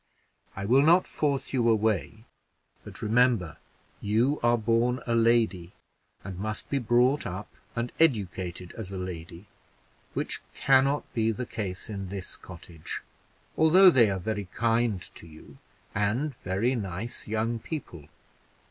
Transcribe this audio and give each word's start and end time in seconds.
I 0.55 0.65
will 0.65 0.81
not 0.81 1.05
force 1.05 1.53
you 1.53 1.69
away; 1.69 2.23
but 2.83 3.03
remember, 3.03 3.57
you 4.01 4.39
are 4.41 4.57
born 4.57 4.99
a 5.05 5.13
lady, 5.13 5.73
and 6.23 6.39
must 6.39 6.67
be 6.71 6.79
brought 6.79 7.27
up 7.27 7.47
and 7.75 7.91
educated 7.99 8.73
as 8.75 8.91
a 8.91 8.97
lady, 8.97 9.45
which 10.15 10.41
can 10.55 10.85
not 10.85 11.03
be 11.13 11.31
the 11.31 11.45
case 11.45 11.87
in 11.87 12.07
this 12.07 12.35
cottage, 12.35 13.03
although 13.55 13.91
they 13.91 14.09
are 14.09 14.17
very 14.19 14.45
kind 14.45 15.03
to 15.13 15.27
you, 15.27 15.59
and 15.93 16.33
very 16.37 16.73
nice 16.73 17.27
young 17.27 17.59
people. 17.59 18.05